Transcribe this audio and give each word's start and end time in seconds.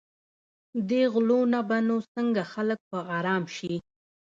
دې 0.89 1.01
غلو 1.13 1.39
نه 1.53 1.59
به 1.67 1.77
نو 1.87 1.97
څنګه 2.13 2.41
خلک 2.53 2.79
په 2.91 2.97
آرام 3.17 3.43
شي. 3.55 3.75